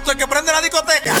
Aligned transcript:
Alto, 0.00 0.12
el 0.12 0.16
que 0.16 0.26
prende 0.26 0.50
la 0.50 0.62
discoteca. 0.62 1.14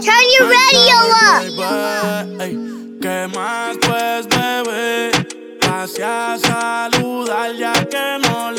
Turn 0.00 0.26
your 0.38 0.46
radio 0.48 0.96
up. 1.10 1.42
Ya 7.58 7.72
que 7.72 8.18
no 8.26 8.50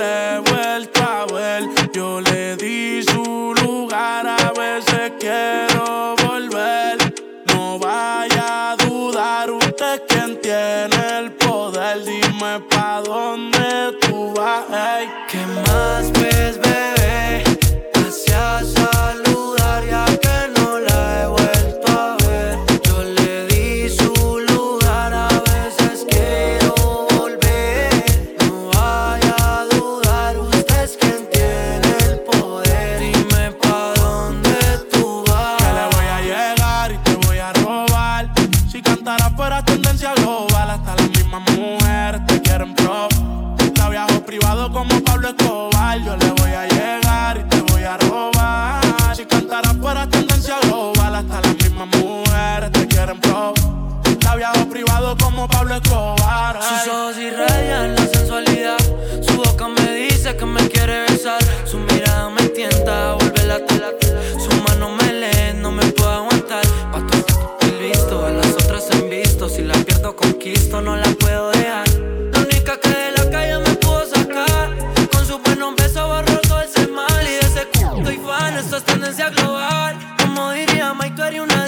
tú 81.16 81.23
eres 81.23 81.42
una 81.42 81.62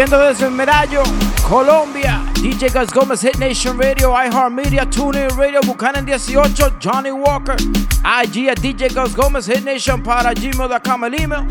Transmitiendo 0.00 0.26
desde 0.26 0.50
Medallo, 0.50 1.02
Colombia. 1.46 2.22
DJ 2.40 2.70
Gus 2.70 2.90
Gómez, 2.90 3.20
Hit 3.20 3.36
Nation 3.36 3.78
Radio, 3.78 4.12
iHeart 4.12 4.50
Media, 4.50 4.88
TuneIn 4.88 5.28
Radio, 5.36 5.60
Buchanan 5.60 6.06
18, 6.06 6.78
Johnny 6.82 7.10
Walker. 7.10 7.54
IG 8.02 8.48
a 8.48 8.54
DJ 8.54 8.94
Gus 8.94 9.14
Gómez, 9.14 9.46
Hit 9.46 9.62
Nation 9.62 10.02
para 10.02 10.32
gmail.com 10.32 11.04
el 11.04 11.20
email. 11.20 11.46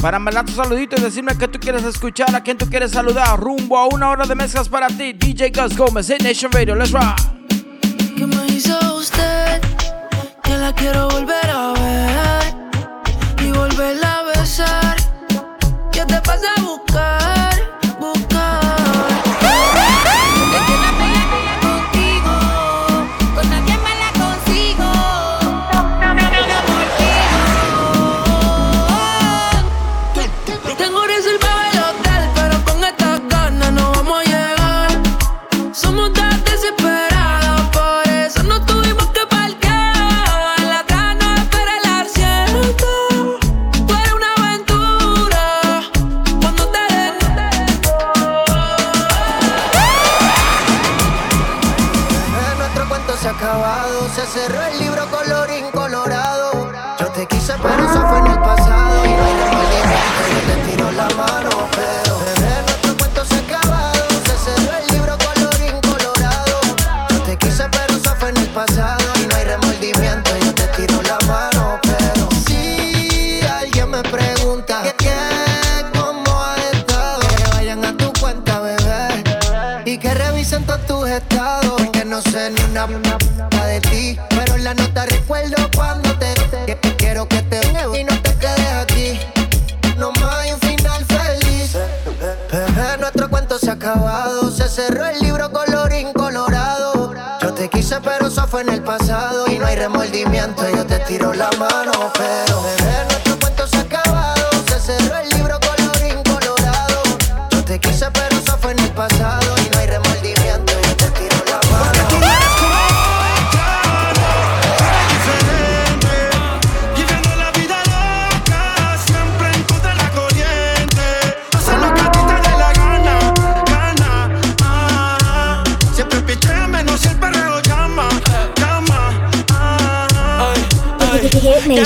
Para 0.00 0.20
mandar 0.20 0.44
tus 0.44 0.54
saluditos 0.54 1.00
y 1.00 1.02
decirme 1.02 1.36
que 1.36 1.48
tú 1.48 1.58
quieres 1.58 1.82
escuchar, 1.82 2.32
a 2.36 2.40
quién 2.40 2.56
tú 2.56 2.66
quieres 2.70 2.92
saludar. 2.92 3.40
Rumbo 3.40 3.76
a 3.76 3.88
una 3.88 4.10
hora 4.10 4.26
de 4.26 4.36
mezclas 4.36 4.68
para 4.68 4.86
ti. 4.86 5.12
DJ 5.12 5.50
Gus 5.50 5.76
Gómez, 5.76 6.06
Hit 6.06 6.22
Nation 6.22 6.52
Radio, 6.52 6.76
let's 6.76 6.92
rock. 6.92 7.18
¿Qué 8.16 8.26
me 8.26 8.46
hizo 8.46 8.78
usted? 8.94 9.60
Que 10.44 10.56
la 10.56 10.72
quiero 10.72 11.08
volver 11.08 11.50
a 11.50 11.72
ver 11.72 13.44
y 13.44 13.50
volverla 13.50 14.09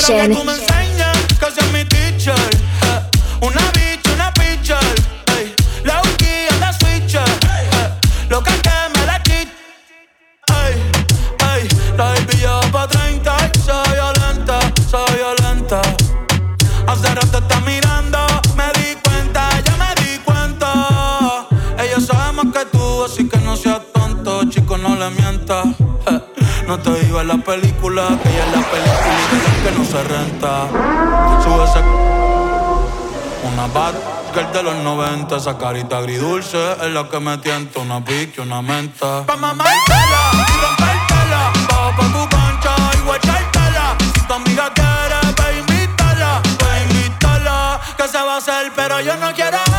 Station 0.05 0.44
Esa 35.44 35.58
carita 35.58 35.99
agridulce 35.99 36.56
es 36.73 36.91
la 36.94 37.06
que 37.06 37.20
me 37.20 37.37
tienta 37.37 37.81
una 37.81 38.02
pique, 38.02 38.41
una 38.41 38.62
menta. 38.62 39.26
Pa' 39.26 39.37
mamártela 39.37 40.23
y 40.32 40.56
rompértela. 40.64 41.52
Bajo 41.69 41.96
pa' 41.99 42.06
tu 42.14 42.29
pancha 42.31 42.75
y 42.96 43.00
guachártela. 43.05 43.94
Si 44.14 44.26
tu 44.26 44.32
amiga 44.32 44.73
quiere, 44.73 45.35
pa' 45.37 45.52
invítala. 45.52 46.41
Pa' 46.58 46.81
invítala. 46.85 47.79
Que 47.94 48.08
se 48.08 48.17
va 48.17 48.37
a 48.37 48.38
hacer, 48.38 48.73
pero 48.75 49.02
yo 49.02 49.17
no 49.17 49.35
quiero. 49.35 49.74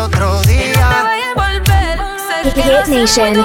otro 0.00 0.40
día. 0.42 1.06
Hit 2.54 2.88
Nation. 2.88 3.44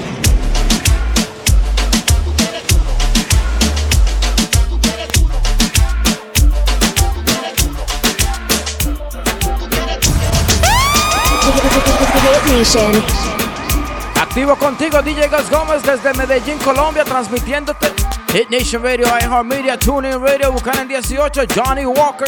Activo 14.21 14.57
contigo, 14.57 15.01
DJ 15.01 15.29
Gus 15.29 15.49
Gómez 15.49 15.81
desde 15.83 16.13
Medellín, 16.13 16.57
Colombia, 16.57 17.05
transmitiéndote 17.05 17.87
Hit 18.33 18.49
Nation 18.49 18.83
Radio, 18.83 19.07
iHeartMedia, 19.07 19.77
TuneIn 19.79 20.21
Radio, 20.21 20.51
Buchanan 20.51 20.85
18, 20.85 21.43
Johnny 21.55 21.85
Walker. 21.85 22.27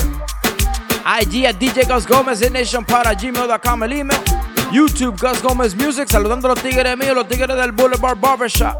IG 1.21 1.45
at 1.45 1.57
DJ 1.57 1.85
Gus 1.85 2.07
Gómez, 2.07 2.39
Hit 2.39 2.51
Nation 2.51 2.85
para 2.85 3.13
gmail.com, 3.13 3.83
el 3.83 3.91
email. 3.91 4.19
YouTube, 4.71 5.17
Gus 5.19 5.41
Gómez 5.41 5.75
Music, 5.75 6.07
saludando 6.09 6.47
a 6.47 6.55
los 6.55 6.63
tigres 6.63 6.97
míos, 6.97 7.13
los 7.13 7.27
tigres 7.27 7.55
del 7.57 7.73
Boulevard 7.73 8.17
Barbershop. 8.17 8.77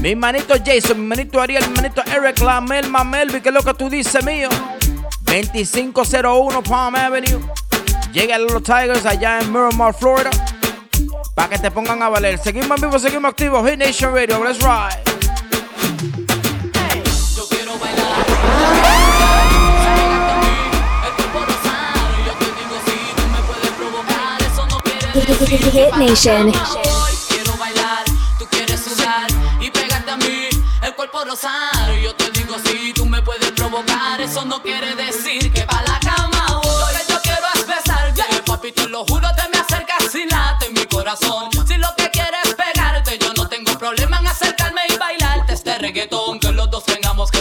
Mi 0.00 0.14
manito 0.14 0.54
Jason, 0.64 1.00
mi 1.00 1.06
manito 1.08 1.40
Ariel, 1.40 1.68
mi 1.68 1.74
manito 1.74 2.02
Eric, 2.06 2.38
la 2.40 2.60
Melma 2.60 3.02
Melvi, 3.02 3.40
que 3.40 3.48
es 3.48 3.54
lo 3.54 3.62
que 3.62 3.74
tú 3.74 3.90
dices 3.90 4.24
mío. 4.24 4.48
2501 5.22 6.62
Palm 6.62 6.94
Avenue. 6.94 7.40
Llega 8.12 8.36
a 8.36 8.38
los 8.38 8.62
Tigers 8.62 9.04
allá 9.04 9.38
en 9.40 9.52
Miramar, 9.52 9.94
Florida. 9.94 10.30
Para 11.34 11.50
que 11.50 11.58
te 11.58 11.70
pongan 11.70 12.02
a 12.02 12.08
valer. 12.08 12.38
Seguimos 12.38 12.70
en 12.70 12.88
vivo, 12.88 12.98
seguimos 12.98 13.30
activos. 13.30 13.68
Hit 13.68 13.78
Nation 13.78 14.14
Radio, 14.14 14.42
let's 14.42 14.58
ride. 14.58 15.02
Yo 17.36 17.48
quiero 17.48 17.78
bailar. 17.78 18.26
El 21.04 21.12
cuerpo 21.16 21.38
rosado, 21.46 22.16
yo 22.26 22.32
te 22.38 22.46
digo 22.56 22.76
si 22.86 22.96
tú 23.14 23.28
me 23.28 23.40
puedes 23.46 23.70
provocar, 23.72 24.42
eso 24.42 24.66
no 24.66 24.78
quiere 24.80 25.06
decir 25.12 25.70
Hit 25.70 25.94
Nation. 25.96 26.48
Hoy 26.48 27.12
quiero 27.28 27.56
bailar, 27.56 28.04
tú 28.38 28.46
quieres 28.50 28.80
sudar 28.80 29.26
y 29.60 29.70
pegarte 29.70 30.10
a 30.10 30.16
mí, 30.16 30.48
el 30.82 30.94
cuerpo 30.94 31.24
rosado. 31.24 31.94
Yo 32.02 32.14
te 32.16 32.30
digo 32.30 32.56
si 32.64 32.92
tú 32.94 33.06
me 33.06 33.22
puedes 33.22 33.52
provocar, 33.52 34.20
eso 34.20 34.44
no 34.44 34.60
quiere 34.62 34.94
decir 34.96 35.52
que 35.52 35.60
pa' 35.62 35.84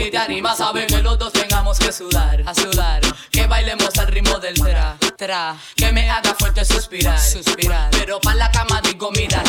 y 0.00 0.10
te 0.10 0.18
animas, 0.18 0.58
saben 0.58 0.86
que 0.86 1.02
los 1.02 1.18
dos 1.18 1.32
tengamos 1.32 1.78
que 1.78 1.92
sudar, 1.92 2.42
a 2.46 2.54
sudar. 2.54 3.00
Que 3.30 3.46
bailemos 3.46 3.96
al 3.98 4.06
ritmo 4.06 4.38
del 4.38 4.54
tra, 4.54 4.96
tra. 5.16 5.56
Que 5.76 5.92
me 5.92 6.08
haga 6.08 6.34
fuerte 6.34 6.64
suspirar, 6.64 7.18
suspirar. 7.20 7.90
Pero 7.90 8.20
pa' 8.20 8.34
la 8.34 8.50
cama 8.50 8.80
digo, 8.82 9.10
mira, 9.10 9.42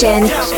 hasta 0.00 0.57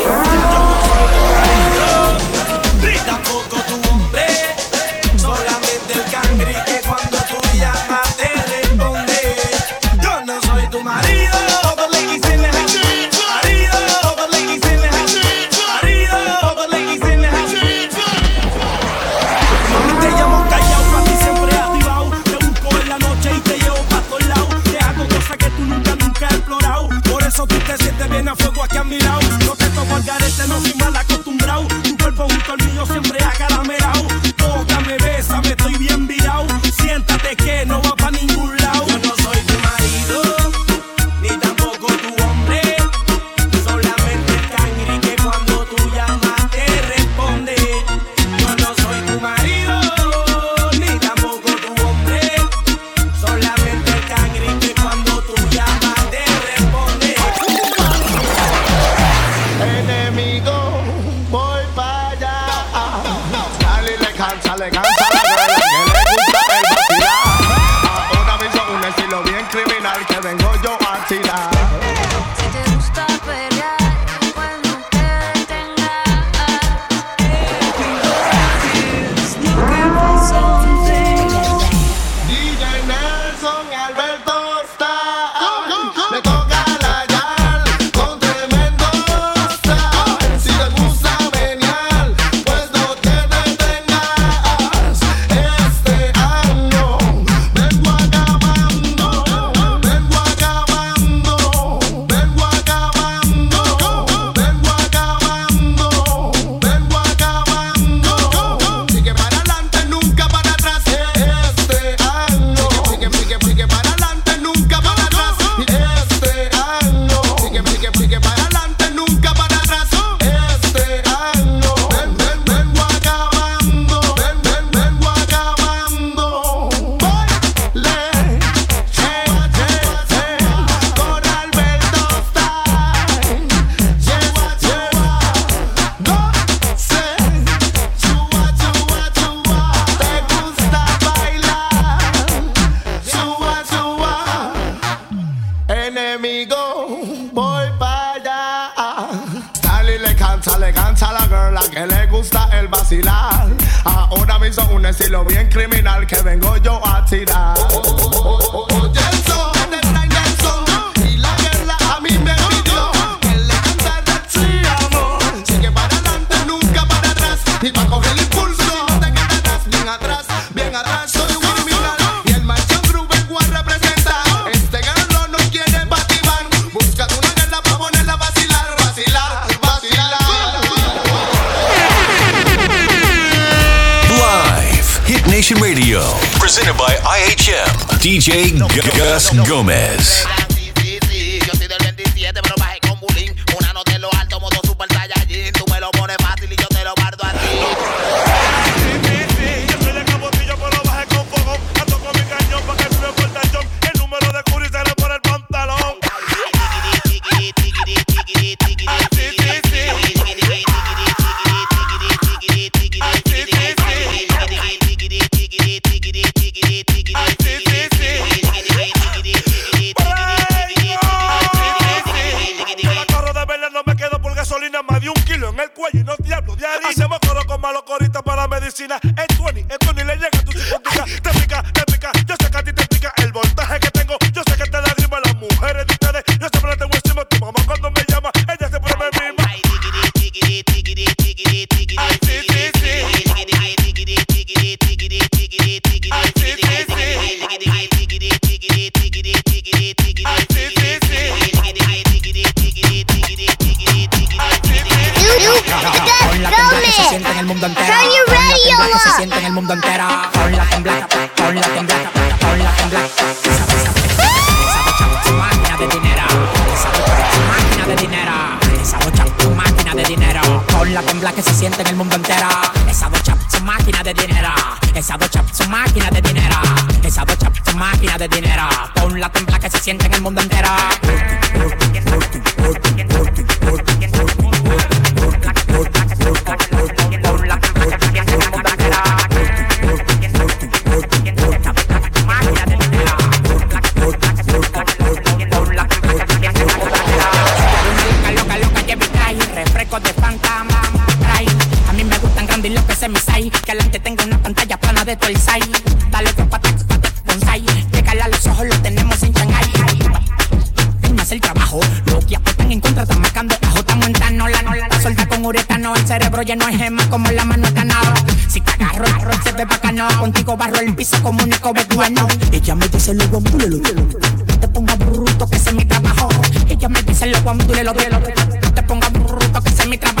Lleno 316.51 316.65
de 316.65 316.73
gemas 316.73 317.07
como 317.07 317.31
la 317.31 317.45
mano 317.45 317.65
de 317.65 317.71
ganado. 317.73 318.13
Si 318.49 318.59
te 318.59 318.71
agarro, 318.71 319.05
agarro, 319.05 319.31
se 319.41 319.53
ve 319.53 319.63
bacano. 319.63 320.05
Contigo 320.19 320.57
barro 320.57 320.81
el 320.81 320.93
piso 320.93 321.15
como 321.23 321.41
un 321.41 321.53
eco 321.53 321.71
betuano. 321.71 322.27
Ella 322.51 322.75
me 322.75 322.89
dice 322.89 323.13
luego, 323.13 323.37
ambúlelo. 323.37 323.77
No 323.77 324.59
te 324.59 324.67
pongas 324.67 324.99
bruto, 324.99 325.47
que 325.47 325.55
ese 325.55 325.69
es 325.69 325.75
mi 325.77 325.85
trabajo. 325.85 326.27
Ella 326.67 326.89
me 326.89 327.01
dice 327.03 327.27
luego, 327.27 327.51
ambúlelo. 327.51 327.93
No 327.93 328.73
te 328.73 328.83
pongas 328.83 329.13
bruto, 329.13 329.61
que 329.61 329.69
ese 329.69 329.83
es 329.83 329.87
mi 329.87 329.97
trabajo. 329.97 330.20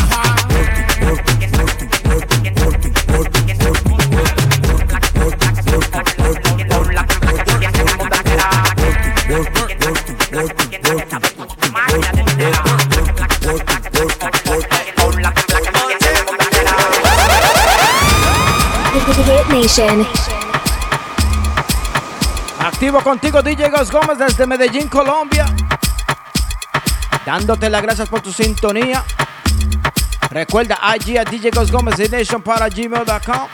Activo 22.59 22.99
contigo, 23.03 23.43
DJ 23.43 23.69
Gus 23.69 23.91
Gómez 23.91 24.17
desde 24.17 24.47
Medellín, 24.47 24.87
Colombia. 24.87 25.45
Dándote 27.27 27.69
las 27.69 27.83
gracias 27.83 28.09
por 28.09 28.21
tu 28.21 28.31
sintonía. 28.31 29.03
Recuerda 30.31 30.79
IG 30.95 31.19
a 31.19 31.25
DJ 31.25 31.51
Gus 31.51 31.71
Gómez 31.71 31.95
Hit 31.97 32.11
Nation 32.11 32.41
para 32.41 32.69
gmail.com 32.69 33.47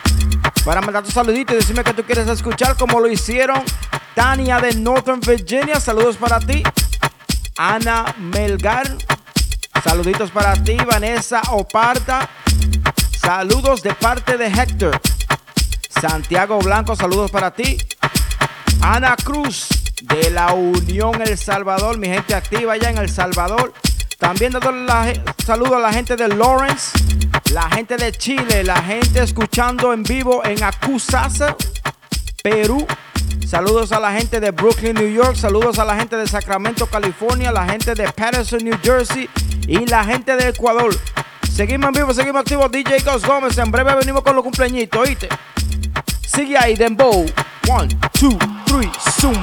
para 0.63 0.79
mandar 0.79 1.03
tu 1.03 1.11
saludito 1.11 1.53
y 1.53 1.57
decirme 1.57 1.83
que 1.83 1.93
tú 1.93 2.03
quieres 2.03 2.29
escuchar 2.29 2.77
como 2.77 3.01
lo 3.01 3.07
hicieron 3.07 3.61
Tania 4.15 4.59
de 4.59 4.75
Northern 4.75 5.19
Virginia. 5.19 5.77
Saludos 5.81 6.15
para 6.15 6.39
ti. 6.39 6.63
Ana 7.57 8.15
Melgar. 8.17 8.95
Saluditos 9.83 10.31
para 10.31 10.53
ti. 10.63 10.77
Vanessa 10.77 11.41
Oparta. 11.51 12.29
Saludos 13.19 13.81
de 13.81 13.93
parte 13.93 14.37
de 14.37 14.47
Héctor. 14.47 15.01
Santiago 16.01 16.59
Blanco, 16.59 16.95
saludos 16.95 17.31
para 17.31 17.51
ti. 17.51 17.77
Ana 18.81 19.15
Cruz 19.15 19.67
de 20.03 20.29
la 20.29 20.53
Unión 20.53 21.21
El 21.21 21.37
Salvador, 21.37 21.97
mi 21.97 22.07
gente 22.07 22.35
activa 22.35 22.73
allá 22.73 22.91
en 22.91 22.97
El 22.97 23.09
Salvador. 23.09 23.73
También 24.19 24.51
dando 24.51 24.71
la, 24.71 25.01
a 25.03 25.79
la 25.79 25.93
gente 25.93 26.15
de 26.15 26.27
Lawrence, 26.27 26.97
la 27.51 27.69
gente 27.69 27.97
de 27.97 28.11
Chile, 28.11 28.63
la 28.63 28.81
gente 28.81 29.21
escuchando 29.21 29.91
en 29.93 30.03
vivo 30.03 30.43
en 30.45 30.63
Acusasa, 30.63 31.55
Perú. 32.43 32.85
Saludos 33.47 33.91
a 33.91 33.99
la 33.99 34.11
gente 34.11 34.39
de 34.39 34.51
Brooklyn, 34.51 34.93
New 34.93 35.11
York. 35.11 35.35
Saludos 35.35 35.79
a 35.79 35.85
la 35.85 35.95
gente 35.95 36.15
de 36.15 36.27
Sacramento, 36.27 36.85
California. 36.87 37.51
La 37.51 37.65
gente 37.65 37.93
de 37.93 38.11
Patterson, 38.11 38.63
New 38.63 38.77
Jersey. 38.83 39.29
Y 39.67 39.85
la 39.85 40.03
gente 40.03 40.35
de 40.35 40.49
Ecuador. 40.49 40.93
Seguimos 41.49 41.87
en 41.87 41.93
vivo, 41.93 42.13
seguimos 42.13 42.41
activos. 42.41 42.69
DJ 42.71 42.99
Ghost 42.99 43.25
Gómez. 43.25 43.57
En 43.57 43.71
breve 43.71 43.95
venimos 43.95 44.21
con 44.21 44.35
los 44.35 44.43
cumpleañitos, 44.43 44.99
¿oíste? 44.99 45.29
Sigue 46.27 46.57
ahí, 46.57 46.75
Dembow. 46.75 47.25
One, 47.69 47.87
two, 48.11 48.37
three, 48.65 48.91
zoom. 49.19 49.41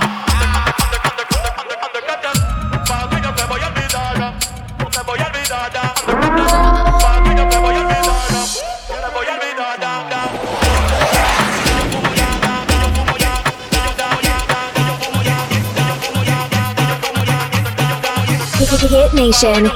Hit 18.86 19.14
Nation. 19.14 19.64
Yo, 19.64 19.70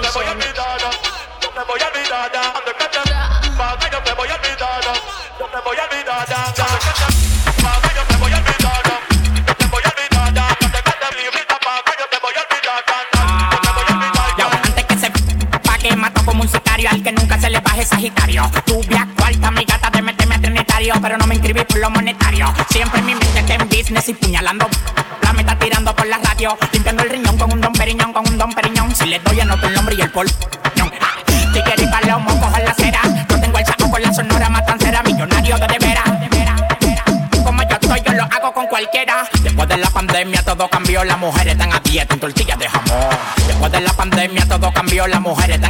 mujeres 41.18 41.52
están 41.52 41.72
a 41.72 41.80
dieta 41.80 42.14
en 42.14 42.20
tortillas 42.20 42.58
de 42.58 42.68
jamón. 42.68 43.08
Después 43.46 43.72
de 43.72 43.80
la 43.80 43.92
pandemia 43.92 44.46
todo 44.46 44.72
cambió, 44.72 45.06
las 45.06 45.20
mujeres 45.20 45.56
están 45.56 45.67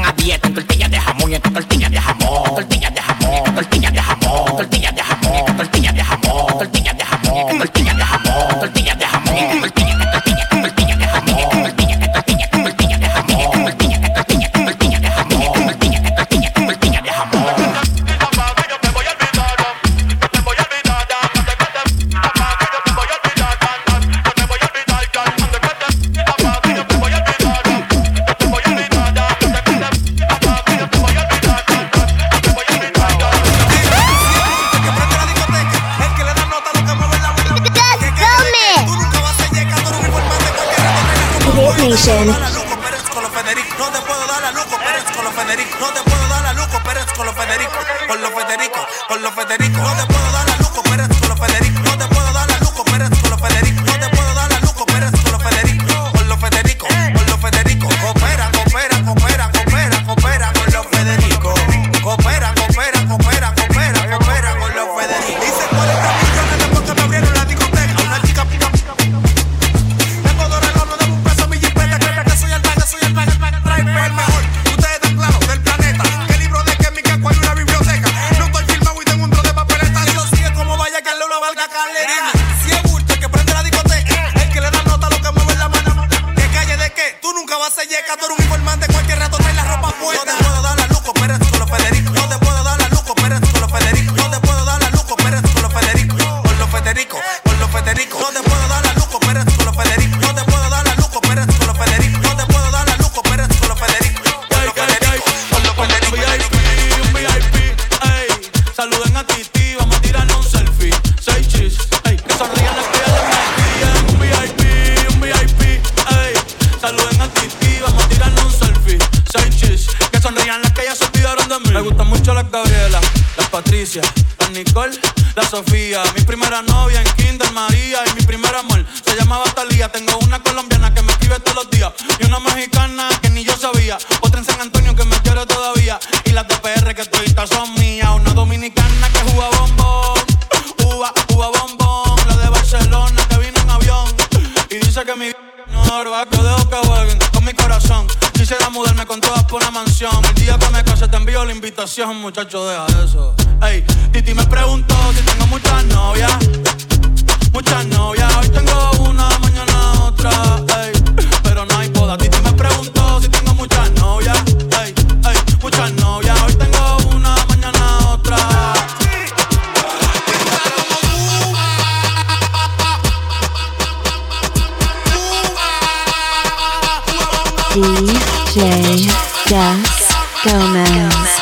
DJ 177.70 179.06
Gus 179.46 180.08
Gomez. 180.42 181.37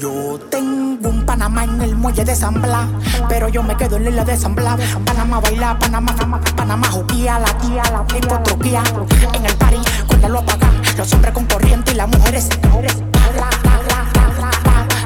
Yo 0.00 0.38
tengo 0.50 1.08
un 1.08 1.24
Panamá 1.24 1.64
en 1.64 1.80
el 1.82 1.94
muelle 1.94 2.24
de 2.24 2.34
San 2.34 2.60
Blas, 2.60 2.88
pero 3.28 3.48
yo 3.48 3.62
me 3.62 3.76
quedo 3.76 3.96
en 3.96 4.04
la 4.04 4.10
isla 4.10 4.24
de 4.24 4.36
San 4.36 4.54
Blas. 4.54 4.76
Panamá 5.04 5.40
baila, 5.40 5.78
Panamá, 5.78 6.14
Panamá 6.56 6.88
juquía, 6.88 7.38
la 7.38 7.56
tía, 7.58 7.82
la 7.92 8.04
hipotropía. 8.16 8.82
En 9.34 9.46
el 9.46 9.54
party, 9.54 9.78
cuando 10.06 10.28
lo 10.28 10.38
apaga, 10.40 10.70
los 10.96 11.12
hombres 11.12 11.32
con 11.32 11.46
corriente 11.46 11.92
y 11.92 11.94
las 11.94 12.08
mujeres. 12.08 12.48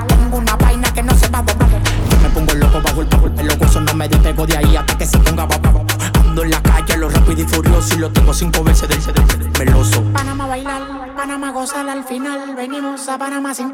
Tengo 0.08 0.36
una 0.38 0.56
vaina 0.56 0.92
que 0.94 1.02
no 1.02 1.14
se 1.14 1.28
va 1.28 1.40
a 1.40 1.42
doblar. 1.42 1.68
Yo 2.10 2.18
me 2.22 2.28
pongo 2.30 2.54
loco 2.54 2.80
bajo 2.82 3.02
el 3.02 3.08
bajo 3.08 3.26
el 3.26 3.46
loco, 3.46 3.64
eso 3.64 3.80
no 3.80 3.94
me 3.94 4.08
despego 4.08 4.46
de 4.46 4.56
ahí 4.56 4.76
hasta 4.76 4.96
que 4.96 5.06
se 5.06 5.18
ponga 5.18 5.44
bajo. 5.44 5.84
Ando 6.20 6.44
en 6.44 6.50
la 6.50 6.62
calle, 6.62 6.96
lo 6.96 7.10
rápido 7.10 7.42
y 7.42 7.44
furioso 7.44 7.94
y 7.94 7.98
lo 7.98 8.10
tengo 8.10 8.32
cinco 8.32 8.64
veces 8.64 8.88
del 8.88 9.52
meloso. 9.58 10.02
Panamá 10.12 10.46
bailar, 10.46 10.82
Panamá 11.16 11.50
gozar 11.50 11.88
al 11.88 12.04
final, 12.04 12.54
venimos 12.56 13.08
a 13.08 13.18
Panamá 13.18 13.54
sin. 13.54 13.72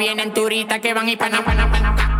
Vienen, 0.00 0.32
turita 0.32 0.80
que 0.80 0.94
van 0.94 1.08
y 1.08 1.16
Panamá, 1.16 1.44
Panamá, 1.44 1.70
Panamá, 1.72 2.19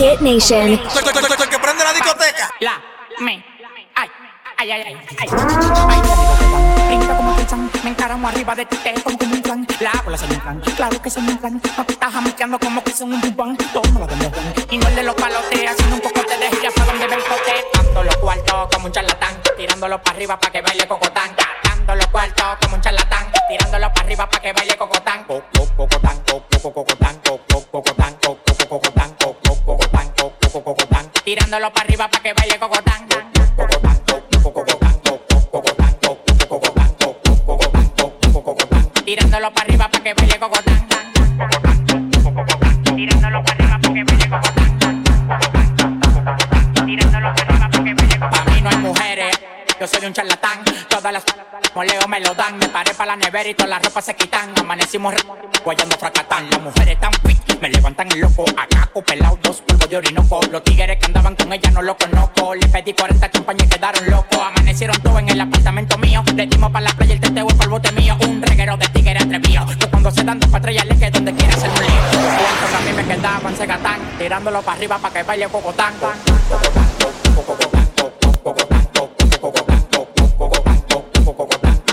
Hit 0.00 0.18
Nation. 0.22 0.78
que 0.78 1.58
prende 1.58 1.84
la 1.84 1.92
discoteca. 1.92 2.50
La, 2.60 2.80
me, 3.18 3.44
ay, 3.94 4.08
ay, 4.56 4.70
ay, 4.70 4.82
ay, 4.86 4.96
ay. 4.96 5.28
Ay, 5.88 6.00
brinca 6.88 7.16
como 7.18 7.36
piensan, 7.36 7.70
me 7.84 7.90
encaramo 7.90 8.28
arriba 8.28 8.54
de 8.54 8.64
ti, 8.64 8.78
te 8.78 8.94
pongo 9.00 9.18
como 9.18 9.34
un 9.34 9.42
plan. 9.42 9.66
La 9.78 9.92
bola 10.02 10.16
se 10.16 10.26
me 10.26 10.36
plan, 10.36 10.58
claro 10.74 11.02
que 11.02 11.10
se 11.10 11.20
me 11.20 11.36
plan. 11.36 11.60
No 11.76 11.84
te 11.84 11.92
estás 11.92 12.14
jamaqueando 12.14 12.58
como 12.58 12.82
que 12.82 12.94
son 12.94 13.12
un 13.12 13.20
bubán. 13.20 13.58
Toma 13.74 14.00
la 14.00 14.06
demostrán. 14.06 14.54
Y 14.70 14.78
no 14.78 14.88
el 14.88 14.96
de 14.96 15.02
los 15.02 15.14
palotes, 15.16 15.70
haciendo 15.70 15.96
un 15.96 16.00
poco 16.00 16.20
de 16.22 16.56
gira 16.56 16.70
para 16.70 16.86
donde 16.92 17.06
ve 17.06 17.14
el 17.16 17.22
cote. 17.24 17.64
Dando 17.74 18.02
los 18.02 18.16
cuartos 18.16 18.68
como 18.72 18.86
un 18.86 18.92
charlatán, 18.92 19.34
tirándolo 19.58 20.02
para 20.02 20.16
arriba 20.16 20.40
para 20.40 20.50
que 20.50 20.62
baile 20.62 20.88
cocotán. 20.88 21.30
Dando 21.62 21.94
los 21.94 22.06
cuartos 22.06 22.56
como 22.62 22.76
un 22.76 22.80
charlatán, 22.80 23.30
tirándolo 23.50 23.92
para 23.92 24.06
arriba 24.06 24.26
para 24.30 24.42
que 24.42 24.52
baile 24.54 24.76
cocotán. 24.78 25.09
Tirándolo 31.30 31.72
para 31.72 31.84
arriba 31.84 32.08
para 32.08 32.22
que 32.24 32.32
baile 32.34 32.58
cocotán. 32.58 33.06
Tirándolo 39.04 39.52
para 39.52 39.62
arriba 39.62 39.88
para 39.88 40.02
que 40.02 40.12
baile 40.12 40.38
cocotán. 40.40 40.88
Tirándolo 42.96 43.44
para 43.44 43.54
arriba 43.54 43.78
para 43.78 43.94
que 43.94 44.02
baile 44.02 44.28
cocotán. 44.28 45.04
Tirándolo 46.84 47.32
para 47.32 47.44
arriba 47.44 47.68
para 47.70 47.84
que 47.84 47.94
baile 47.94 48.18
cocotán. 48.18 48.32
Pa' 48.32 48.44
mí 48.50 48.60
no 48.60 48.70
hay 48.70 48.78
mujeres, 48.78 49.40
yo 49.78 49.86
soy 49.86 50.06
un 50.06 50.12
charlatán. 50.12 50.64
Todas 50.88 51.12
las 51.12 51.24
moleo 51.80 52.06
me 52.08 52.20
lo 52.20 52.34
dan. 52.34 52.58
Me 52.58 52.68
paré 52.68 52.92
para 52.92 53.12
la 53.12 53.16
nevera 53.16 53.48
y 53.48 53.54
todas 53.54 53.70
las 53.70 53.82
ropas 53.82 54.04
se 54.04 54.14
quitan. 54.14 54.52
Amanecimos 54.58 55.14
guayando 55.64 55.96
fracatán. 55.96 56.50
Las 56.50 56.60
mujeres 56.60 57.00
tan 57.00 57.12
fit, 57.24 57.58
me 57.58 57.70
levantan 57.70 58.12
el 58.12 58.20
loco. 58.20 58.44
Acá 58.50 58.90
pelado, 59.06 59.38
dos 59.42 59.62
polvos 59.62 59.88
de 59.88 59.96
orinoco. 59.96 60.40
Los 60.50 60.62
tigres 60.62 60.98
que 60.98 61.06
andaban 61.06 61.34
con 61.36 61.50
ella 61.50 61.70
no 61.70 61.80
lo 61.80 61.96
conozco. 61.96 62.54
Le 62.54 62.68
pedí 62.68 62.92
40 62.92 63.30
champañas 63.30 63.66
y 63.66 63.70
quedaron 63.70 64.10
locos. 64.10 64.38
Amanecieron 64.38 65.00
todos 65.00 65.20
en 65.20 65.30
el 65.30 65.40
apartamento 65.40 65.96
mío. 65.96 66.22
Le 66.36 66.46
dimos 66.46 66.70
para 66.70 66.84
la 66.84 66.92
playa 66.92 67.14
el 67.14 67.20
teteo 67.20 67.46
para 67.46 67.64
el 67.64 67.70
bote 67.70 67.92
mío. 67.92 68.14
Un 68.28 68.42
reguero 68.42 68.76
de 68.76 68.86
tigres 68.88 69.24
atrevido. 69.24 69.64
Que 69.78 69.86
cuando 69.86 70.10
se 70.10 70.22
dan 70.22 70.38
dos 70.38 70.50
patrullas 70.50 70.84
le 70.84 70.98
que 70.98 71.10
donde 71.10 71.32
quiera 71.32 71.54
hacer 71.54 71.70
un 71.70 71.80
lío. 71.80 72.00
A 72.76 72.80
mí 72.84 72.92
me 72.94 73.04
quedaban 73.06 73.56
se 73.56 73.64
gatán. 73.64 74.00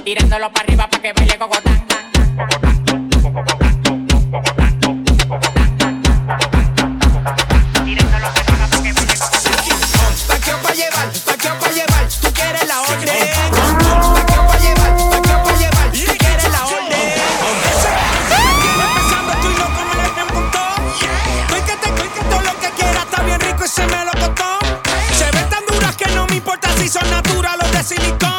Tirándolo 0.08 0.50
para 0.54 0.64
arriba 0.64 0.88
para 0.90 1.04
que 1.04 1.12
baile 1.12 1.38
cocotán. 1.38 1.86
Tirándolo 7.84 8.28
para 8.32 8.40
arriba 8.40 8.68
para 8.70 8.84
que 8.84 8.94
baile 8.94 9.16
cocotán. 9.20 9.68
Paqueo 10.30 10.58
pa' 10.62 10.72
llevar, 10.72 11.12
paqueo 11.26 11.60
pa' 11.60 11.72
llevar, 11.72 12.08
tú 12.22 12.32
quieres 12.34 12.68
la 12.70 12.82
orden. 12.84 13.08
Paqueo 14.16 14.48
pa' 14.48 14.58
llevar, 14.60 14.96
paqueo 15.12 15.44
pa' 15.44 15.58
llevar, 15.60 15.92
tú 15.92 16.16
quieres 16.18 16.52
la 16.54 16.66
orden. 16.68 17.04
Empezando 18.88 19.34
tú 19.42 19.48
y 19.52 19.58
loco 19.60 19.82
me 19.90 19.96
le 20.04 20.10
den 20.16 20.28
montón. 20.34 20.88
Estoy 21.42 21.62
que 21.68 21.76
te 21.76 21.90
estoy 21.90 22.08
que 22.08 22.22
todo 22.22 22.42
lo 22.44 22.60
que 22.62 22.70
quiera 22.80 23.02
está 23.02 23.24
bien 23.24 23.42
rico 23.42 23.66
y 23.66 23.68
se 23.68 23.86
me 23.88 24.06
lo 24.06 24.12
costó. 24.14 24.58
Se 25.18 25.30
ven 25.32 25.50
tan 25.50 25.66
duras 25.66 25.98
que 25.98 26.08
no 26.16 26.26
me 26.28 26.38
importa 26.38 26.70
si 26.78 26.88
son 26.88 27.10
naturales 27.10 27.68
o 27.68 27.72
de 27.76 27.84
silicón. 27.84 28.37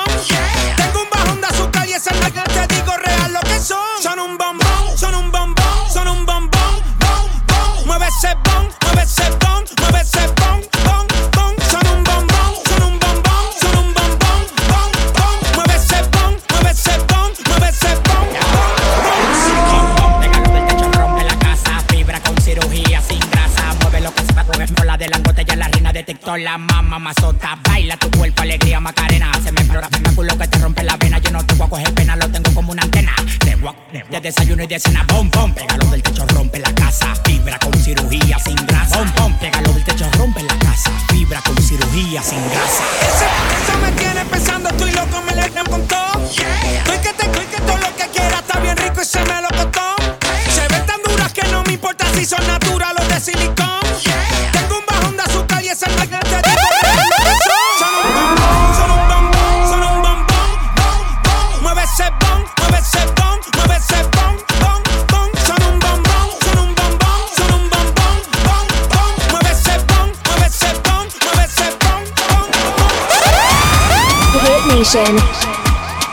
La 26.99 27.05
mamá 27.05 27.15
mazota. 27.15 27.59
Baila 27.69 27.97
tu 27.97 28.11
cuerpo, 28.11 28.43
alegría, 28.43 28.81
macarena. 28.81 29.31
Se 29.43 29.53
me 29.53 29.61
explora, 29.61 29.89
me 30.03 30.15
culo 30.15 30.37
que 30.37 30.49
te 30.49 30.59
rompe 30.59 30.83
la 30.83 30.97
vena. 30.97 31.19
Yo 31.19 31.31
no 31.31 31.45
te 31.45 31.55
voy 31.55 31.67
a 31.67 31.71
coger 31.71 31.95
pena, 31.95 32.17
lo 32.17 32.29
tengo 32.29 32.53
como 32.53 32.73
una 32.73 32.83
antena. 32.83 33.15
De 33.45 33.55
guac, 33.55 33.77
de 33.93 34.21
desayuno 34.21 34.63
y 34.65 34.67
de 34.67 34.79
cena, 34.79 35.05
bom, 35.09 35.31
bom. 35.31 35.55
Pégalo 35.55 35.87
del 35.87 36.03
techo, 36.03 36.27
rompe 36.27 36.59
la 36.59 36.75
casa. 36.75 37.15
Fibra 37.25 37.59
con 37.59 37.75
cirugía 37.75 38.39
sin 38.39 38.57
grasa. 38.67 38.99
Bom, 38.99 39.13
bom. 39.17 39.39
Pégalo 39.39 39.73
del 39.73 39.85
techo, 39.85 40.11
rompe 40.19 40.43
la 40.43 40.59
casa. 40.59 40.91
Fibra 41.09 41.41
con 41.43 41.57
cirugía 41.63 42.23
sin 42.23 42.43
grasa. 42.51 42.98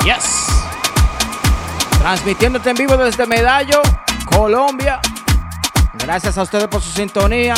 Yes. 0.04 0.48
Transmitiéndote 1.98 2.72
en 2.72 2.76
vivo 2.76 2.98
desde 2.98 3.26
Medallo, 3.26 3.82
Colombia. 4.26 5.00
Gracias 5.94 6.38
a 6.38 6.42
ustedes 6.42 6.68
por 6.68 6.82
su 6.82 6.92
sintonía. 6.92 7.56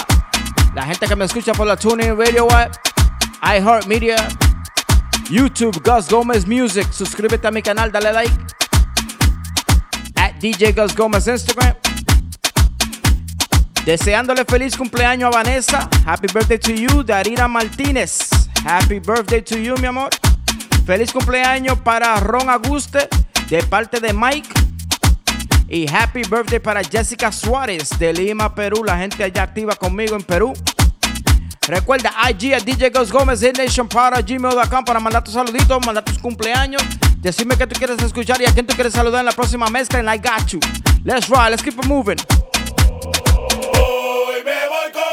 La 0.76 0.84
gente 0.84 1.08
que 1.08 1.16
me 1.16 1.26
escucha 1.26 1.54
por 1.54 1.66
la 1.66 1.76
TuneIn 1.76 2.16
Radio 2.16 2.48
App, 2.52 2.72
iHeartMedia, 3.42 4.28
YouTube, 5.28 5.82
Gus 5.84 6.08
Gómez 6.08 6.46
Music. 6.46 6.88
Suscríbete 6.92 7.48
a 7.48 7.52
mi 7.52 7.64
canal, 7.64 7.92
dale 7.92 8.14
like. 8.14 8.38
At 10.18 10.36
DJ 10.40 10.74
Gus 10.74 10.96
Gómez 10.96 11.28
Instagram. 11.28 11.74
Deseándole 13.86 14.46
feliz 14.46 14.78
cumpleaños 14.78 15.34
a 15.34 15.38
Vanessa. 15.40 15.90
Happy 16.06 16.28
birthday 16.32 16.60
to 16.60 16.74
you, 16.74 17.04
Darina 17.04 17.48
Martínez. 17.48 18.30
Happy 18.64 19.00
birthday 19.00 19.42
to 19.42 19.58
you, 19.58 19.76
mi 19.78 19.88
amor. 19.88 20.12
Feliz 20.88 21.12
cumpleaños 21.12 21.78
para 21.80 22.16
Ron 22.16 22.50
Aguste 22.50 23.10
de 23.50 23.62
parte 23.64 24.00
de 24.00 24.14
Mike. 24.14 24.48
Y 25.68 25.86
happy 25.86 26.22
birthday 26.22 26.60
para 26.60 26.82
Jessica 26.82 27.30
Suárez 27.30 27.90
de 28.00 28.14
Lima, 28.14 28.56
Perú. 28.56 28.86
La 28.86 28.98
gente 28.98 29.22
allá 29.22 29.44
activa 29.44 29.76
conmigo 29.76 30.16
en 30.16 30.24
Perú. 30.24 30.54
Recuerda 31.68 32.14
IG 32.30 32.54
a 32.54 32.62
DJ 32.62 32.92
Gus 32.92 33.12
Gómez 33.12 33.42
Nation 33.42 33.90
para 33.90 34.22
gmail.com 34.22 34.86
para 34.86 35.02
mandar 35.02 35.26
tus 35.26 35.34
saluditos, 35.34 35.86
mandar 35.86 36.06
tus 36.06 36.20
cumpleaños. 36.20 36.82
Decirme 37.18 37.58
que 37.58 37.68
tú 37.68 37.78
quieres 37.78 38.02
escuchar 38.02 38.42
y 38.42 38.46
a 38.46 38.54
quién 38.54 38.66
tú 38.66 38.74
quieres 38.74 38.94
saludar 38.94 39.20
en 39.20 39.26
la 39.26 39.34
próxima 39.34 39.68
mezcla 39.68 40.00
en 40.00 40.06
I 40.06 40.18
Got 40.20 40.48
You. 40.48 40.62
Let's 41.04 41.28
ride, 41.28 41.50
let's 41.50 41.62
keep 41.62 41.74
it 41.78 41.86
moving. 41.86 42.18
Hoy 43.74 44.42
me 44.46 44.70
voy 44.70 44.92
con 44.94 45.07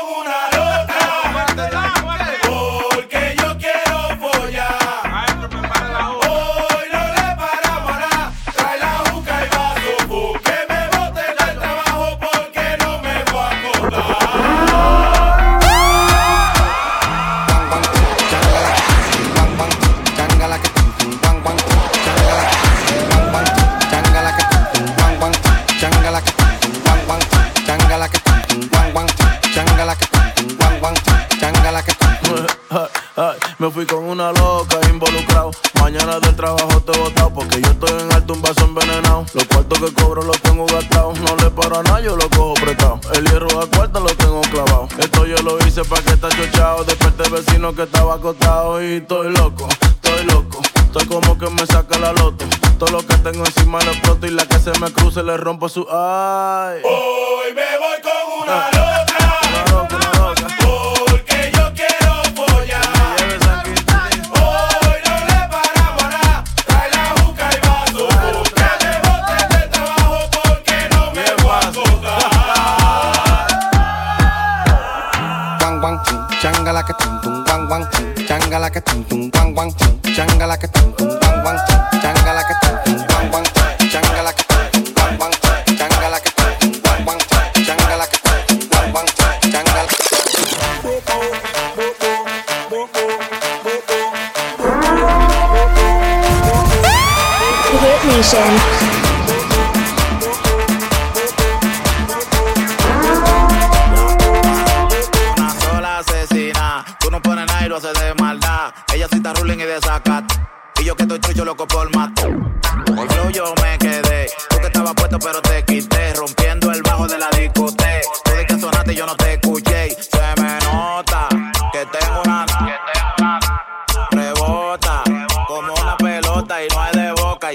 se 55.15 55.23
le 55.23 55.37
rompo 55.37 55.69
su 55.69 55.87
ay. 55.89 56.83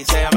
lights. 0.07 0.28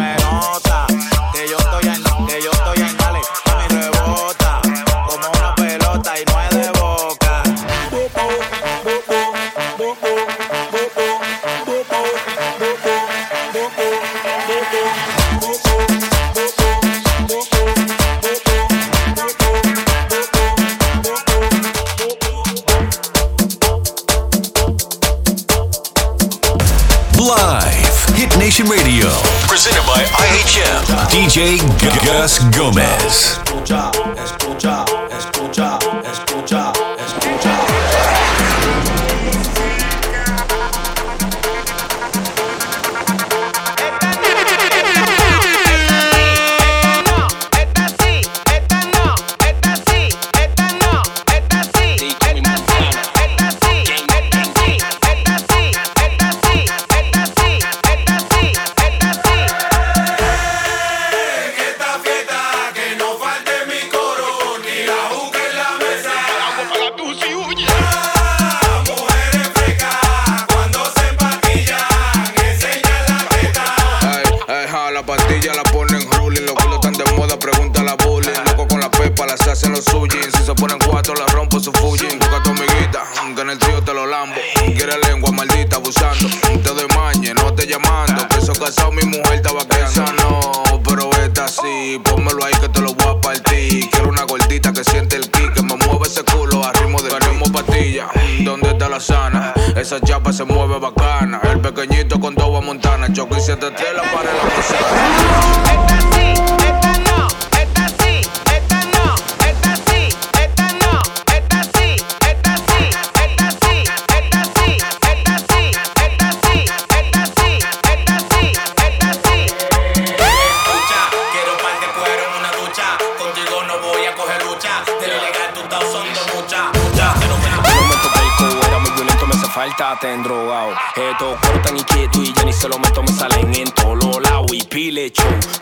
Gus 32.04 32.40
Gomez. 32.50 32.91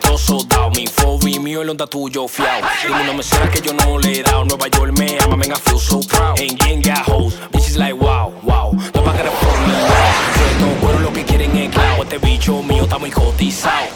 Todo 0.01 0.17
soldado, 0.17 0.69
mi 0.71 0.87
fobi 0.87 1.39
mío, 1.39 1.61
el 1.61 1.69
onda 1.69 1.87
tuyo, 1.87 2.27
fiao. 2.27 2.61
Dime 2.85 3.01
una 3.01 3.13
mesera 3.13 3.49
que 3.49 3.61
yo 3.61 3.73
no 3.73 3.97
le 3.99 4.19
he 4.19 4.23
dado. 4.23 4.45
Nueva 4.45 4.67
York 4.67 4.97
me 4.97 5.17
ama, 5.19 5.35
man, 5.35 5.51
I 5.51 5.55
feel 5.55 5.79
so 5.79 5.99
proud. 6.01 6.39
And 6.39 6.57
gang 6.57 6.81
got 6.81 7.05
hoes, 7.07 7.35
bitches 7.51 7.77
like 7.77 7.93
wow, 7.93 8.33
wow. 8.43 8.71
No 8.93 9.03
va 9.03 9.13
por 9.13 9.59
mi 9.67 9.73
wow. 9.73 10.81
Estos 10.81 11.01
lo 11.01 11.13
que 11.13 11.23
quieren 11.23 11.55
es 11.55 11.69
clavo. 11.69 12.03
Este 12.03 12.17
bicho 12.17 12.61
mío 12.63 12.83
está 12.83 12.97
muy 12.97 13.11
cotizado. 13.11 13.87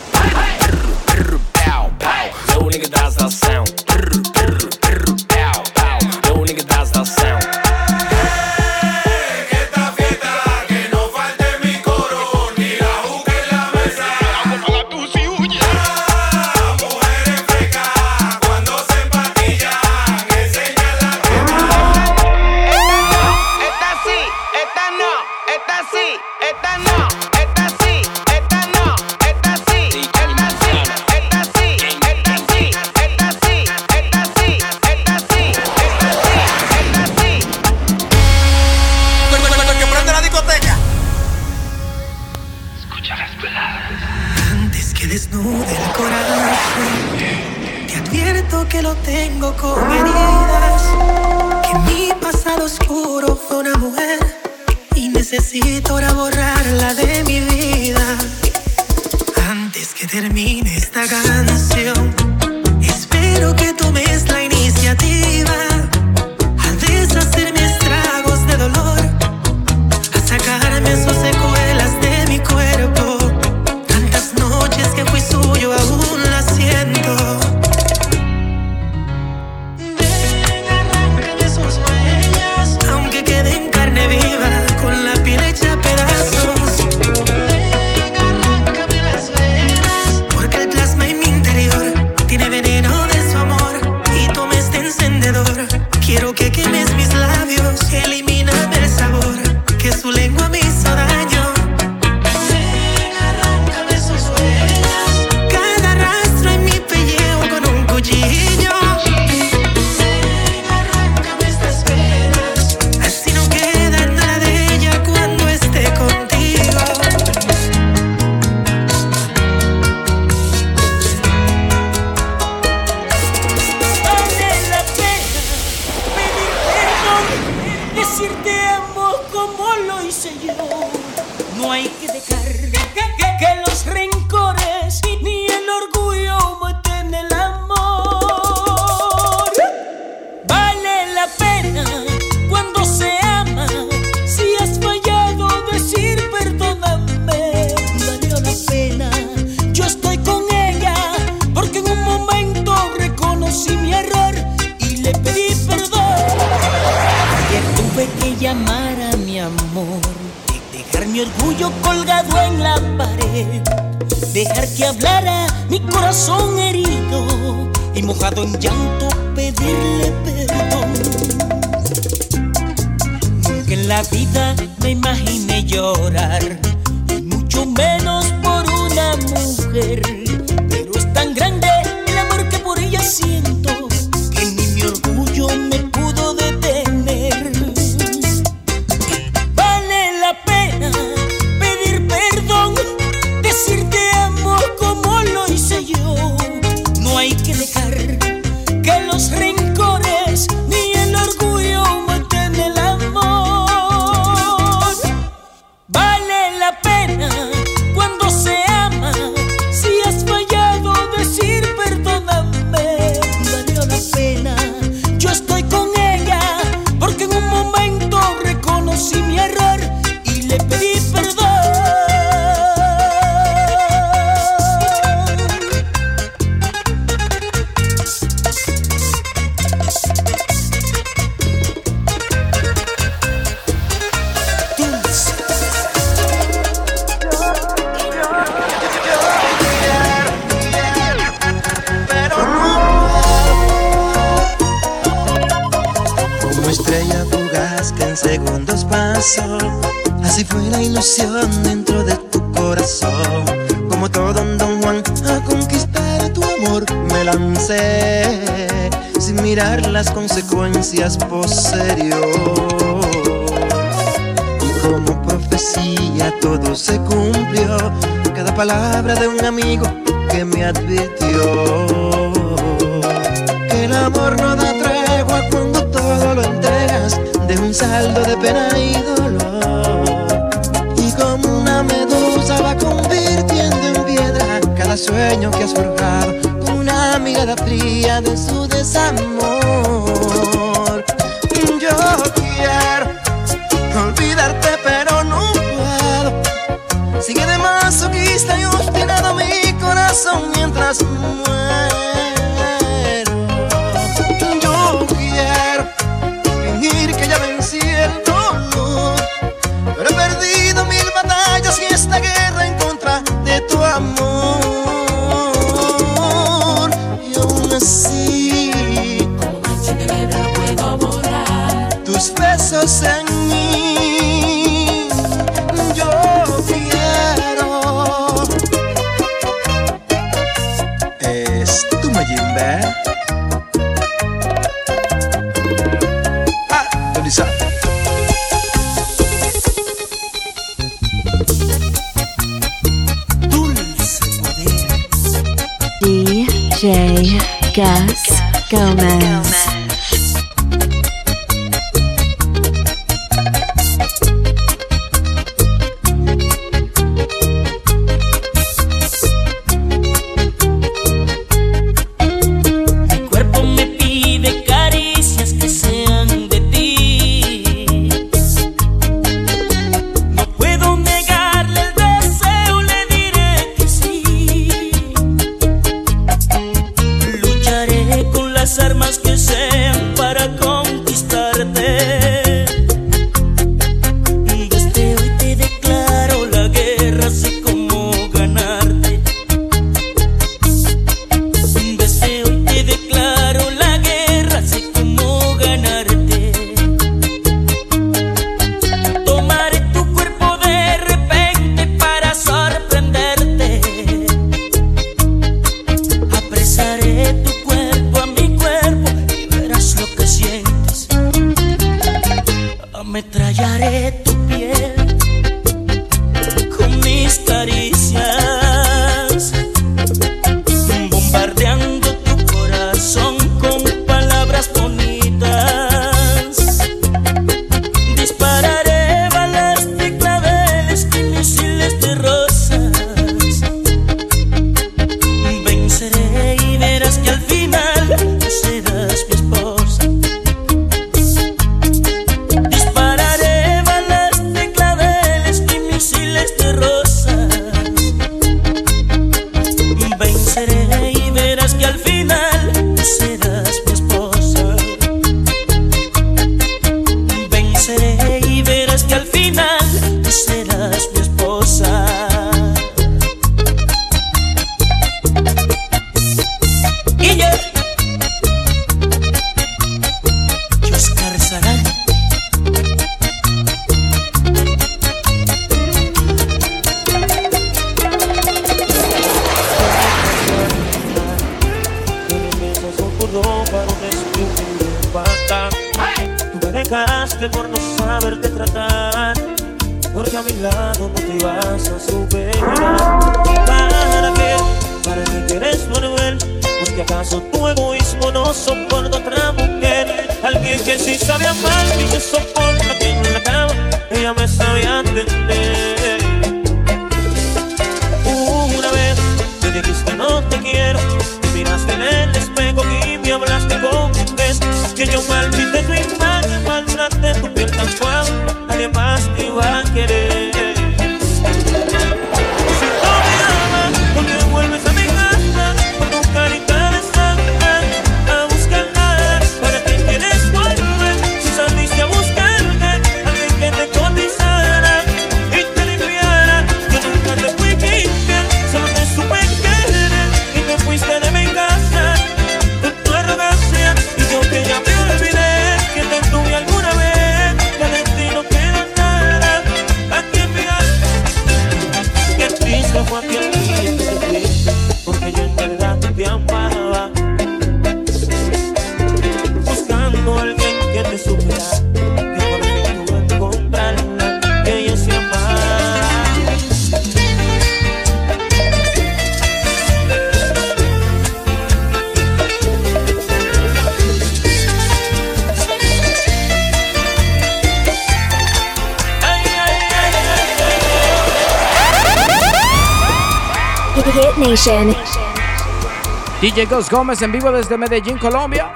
DJ 586.56 586.68
Ghost 586.68 586.90
Gómez 586.90 587.22
en 587.22 587.34
vivo 587.34 587.52
desde 587.52 587.78
Medellín, 587.78 588.18
Colombia. 588.18 588.72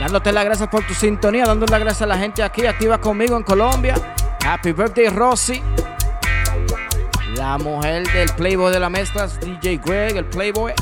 Dándote 0.00 0.32
las 0.32 0.44
gracias 0.44 0.68
por 0.68 0.84
tu 0.84 0.94
sintonía, 0.94 1.44
dando 1.44 1.64
las 1.64 1.78
gracias 1.78 2.02
a 2.02 2.06
la 2.06 2.18
gente 2.18 2.42
aquí 2.42 2.66
activa 2.66 3.00
conmigo 3.00 3.36
en 3.36 3.44
Colombia. 3.44 3.94
Happy 4.44 4.72
birthday, 4.72 5.10
Rosy. 5.10 5.62
La 7.36 7.56
mujer 7.56 8.04
del 8.08 8.30
Playboy 8.30 8.72
de 8.72 8.80
la 8.80 8.90
mezcla, 8.90 9.28
DJ 9.28 9.76
Greg, 9.76 10.16
el 10.16 10.24
Playboy. 10.24 10.72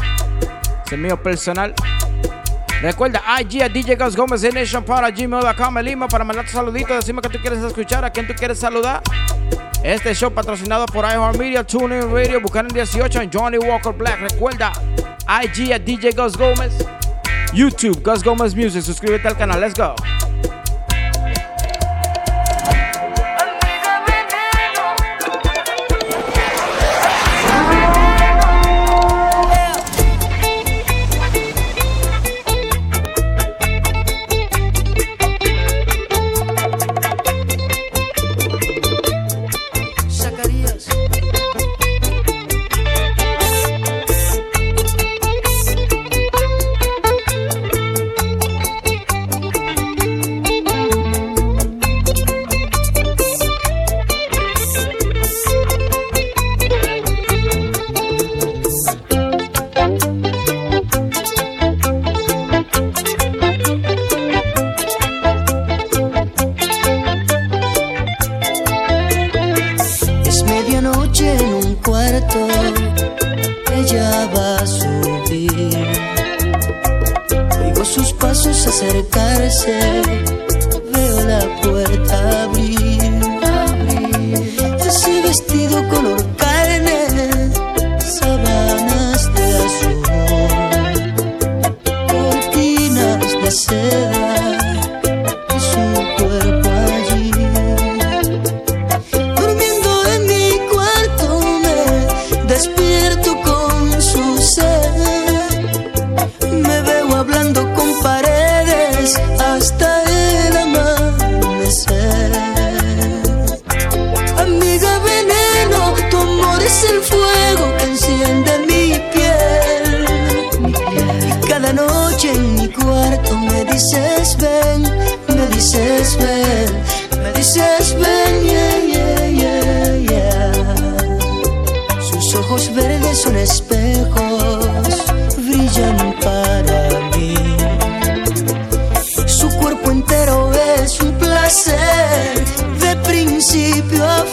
Es 0.87 0.93
el 0.93 1.01
mío 1.01 1.23
personal. 1.23 1.75
Recuerda, 2.81 3.23
IG 3.39 3.63
a 3.63 3.69
DJ 3.69 3.97
Ghost 3.97 4.17
Gómez 4.17 4.43
en 4.45 4.55
Nation 4.55 4.83
para 4.83 5.11
gmail.com, 5.11 5.79
el 5.79 5.85
Lima, 5.85 6.09
para 6.09 6.25
mandar 6.25 6.47
tu 6.47 6.73
decime 6.73 7.21
que 7.21 7.29
tú 7.29 7.39
quieres 7.43 7.59
escuchar, 7.59 8.07
a 8.07 8.11
quién 8.11 8.27
tú 8.27 8.33
quieres 8.33 8.59
saludar. 8.59 9.03
Este 9.83 10.15
show 10.15 10.33
patrocinado 10.33 10.87
por 10.87 11.05
iHeartMedia, 11.05 11.63
TuneIn 11.63 12.11
Radio, 12.11 12.41
Buchanan 12.41 12.73
18 12.73 13.21
en 13.21 13.31
Johnny 13.31 13.59
Walker 13.59 13.93
Black. 13.93 14.19
Recuerda, 14.19 14.73
IG 15.29 15.73
at 15.73 15.85
DJ 15.85 16.15
Gus 16.15 16.37
Gómez, 16.39 16.73
YouTube 17.53 18.01
Gus 18.03 18.23
Gómez 18.23 18.55
Music. 18.55 18.83
Suscríbete 18.83 19.29
al 19.29 19.37
canal, 19.37 19.61
let's 19.61 19.75
go. 19.75 19.95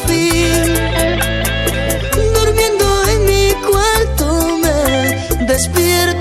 fin. 0.07 0.73
Durmiendo 2.33 2.85
en 3.13 3.25
mi 3.25 3.53
cuarto 3.67 4.57
me 4.63 5.45
despierto. 5.45 6.14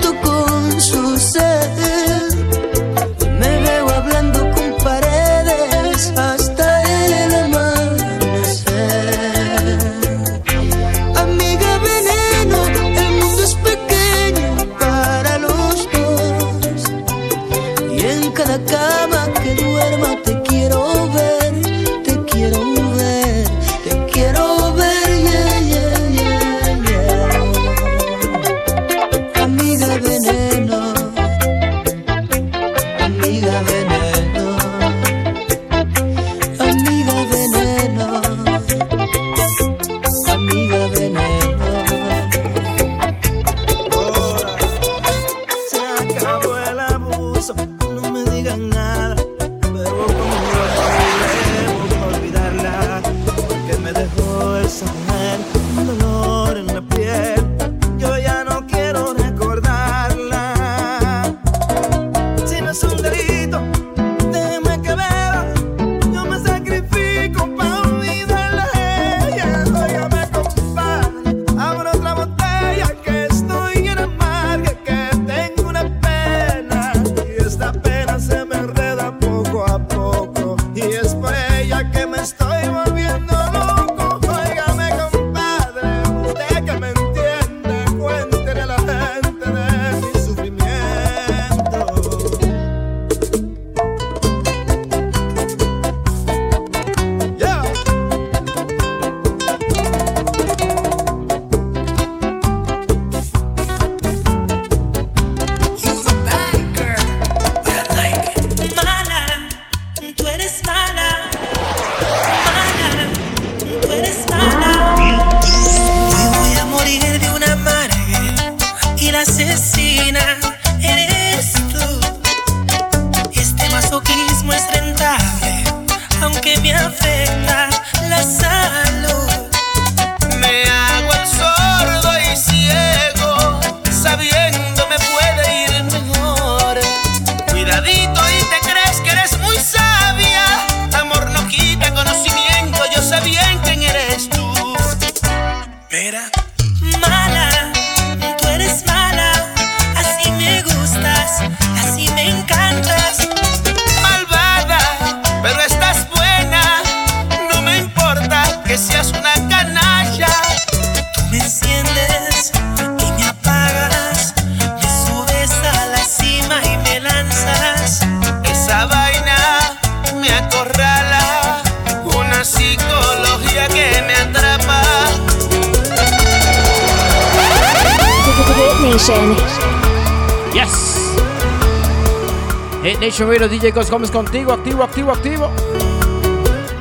contigo, 184.15 184.53
activo, 184.53 184.83
activo, 184.83 185.11
activo. 185.11 185.51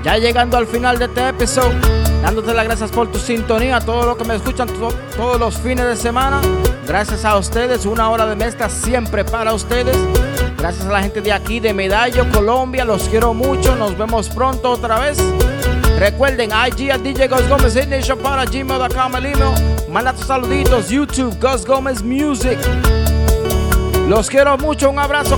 Ya 0.04 0.18
llegando 0.18 0.56
al 0.56 0.68
final 0.68 1.00
de 1.00 1.06
este 1.06 1.30
episodio, 1.30 1.76
dándote 2.22 2.54
las 2.54 2.64
gracias 2.64 2.92
por 2.92 3.10
tu 3.10 3.18
sintonía, 3.18 3.78
a 3.78 3.80
todos 3.80 4.06
los 4.06 4.16
que 4.16 4.22
me 4.22 4.36
escuchan 4.36 4.68
to 4.68 4.90
todos 5.16 5.40
los 5.40 5.58
fines 5.58 5.84
de 5.84 5.96
semana. 5.96 6.40
Gracias 6.86 7.24
a 7.24 7.36
ustedes, 7.36 7.86
una 7.86 8.08
hora 8.08 8.24
de 8.26 8.36
mezcla 8.36 8.68
siempre 8.70 9.24
para 9.24 9.52
ustedes. 9.52 9.96
Gracias 10.58 10.86
a 10.86 10.92
la 10.92 11.02
gente 11.02 11.20
de 11.22 11.32
aquí, 11.32 11.58
de 11.58 11.74
Medallo, 11.74 12.24
Colombia, 12.30 12.84
los 12.84 13.08
quiero 13.08 13.34
mucho. 13.34 13.74
Nos 13.74 13.98
vemos 13.98 14.28
pronto 14.28 14.70
otra 14.70 15.00
vez. 15.00 15.18
Recuerden, 15.98 16.50
IG 16.50 16.92
a 16.92 16.98
DJ 16.98 17.26
Gus 17.26 17.48
Gómez, 17.48 17.74
Nation 17.88 18.18
para 18.20 18.44
gmail.com, 18.44 19.16
el 19.16 19.26
email. 19.26 19.54
Manda 19.90 20.12
tus 20.12 20.26
saluditos, 20.26 20.88
YouTube, 20.88 21.36
Gus 21.40 21.66
Gómez 21.66 22.00
Music. 22.00 22.58
Los 24.08 24.30
quiero 24.30 24.56
mucho, 24.56 24.88
un 24.88 25.00
abrazo. 25.00 25.36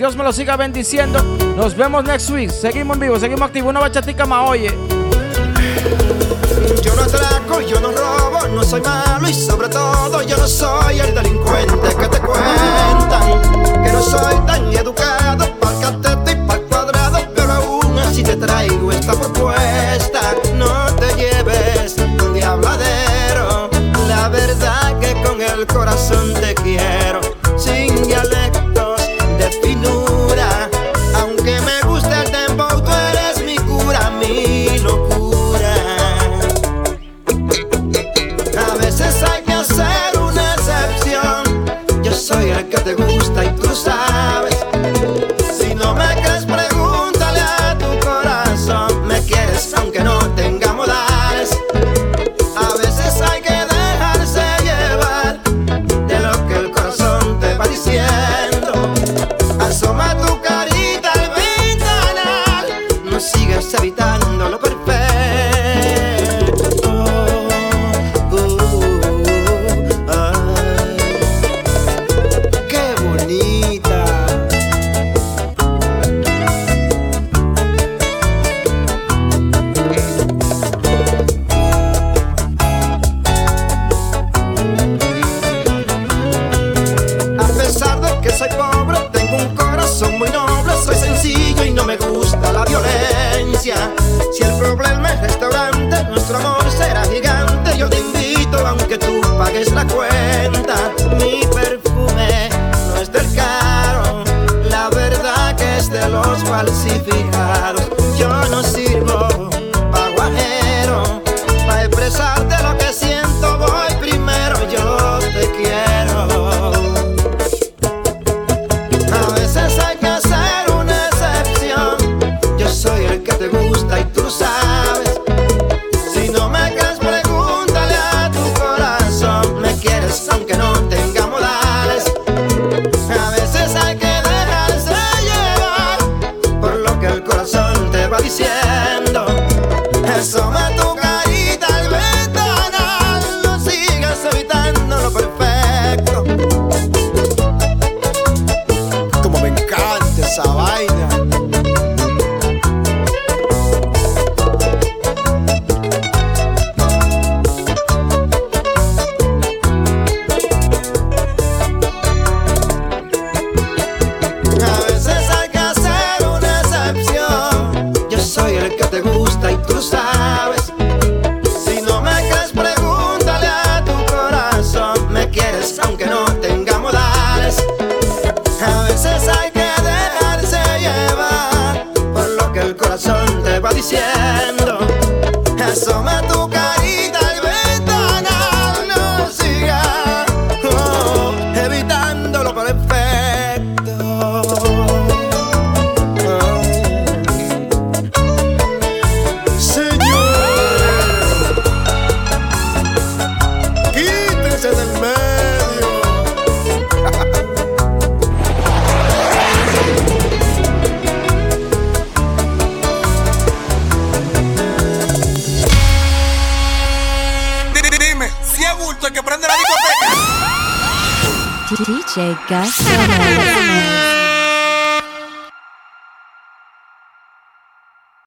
Dios 0.00 0.16
me 0.16 0.24
lo 0.24 0.32
siga 0.32 0.56
bendiciendo. 0.56 1.22
Nos 1.58 1.76
vemos 1.76 2.02
next 2.04 2.30
week. 2.30 2.50
Seguimos 2.50 2.96
en 2.96 3.00
vivo, 3.00 3.18
seguimos 3.18 3.42
activos. 3.42 3.68
Una 3.68 3.80
bachatica 3.80 4.24
más, 4.24 4.48
oye. 4.48 4.74
Yo 6.82 6.94
no 6.94 7.02
atraco, 7.02 7.60
yo 7.60 7.78
no 7.82 7.92
robo, 7.92 8.48
no 8.48 8.64
soy 8.64 8.80
malo 8.80 9.28
y 9.28 9.34
sobre 9.34 9.68
todo 9.68 10.22
yo 10.22 10.38
no 10.38 10.46
soy 10.48 11.00
el 11.00 11.14
delincuente 11.14 11.94
que 11.94 12.08
te 12.08 12.18
cuentan. 12.18 13.82
Que 13.84 13.92
no 13.92 14.02
soy 14.02 14.36
tan 14.46 14.72
educado, 14.72 15.44
para 15.60 15.78
pa'l 15.78 16.00
cateto 16.02 16.30
y 16.30 16.46
pa'l 16.48 16.62
cuadrado, 16.62 17.18
pero 17.36 17.52
aún 17.52 17.98
así 17.98 18.22
te 18.22 18.36
traigo 18.36 18.90
esta 18.92 19.12
propuesta. 19.12 20.34
No 20.54 20.86
te 20.96 21.14
lleves 21.14 21.96
un 21.98 22.32
diabladero, 22.32 23.68
la 24.08 24.30
verdad 24.30 24.98
que 24.98 25.12
con 25.22 25.42
el 25.42 25.66
corazón 25.66 26.32
te 26.40 26.54
quiero. 26.54 27.39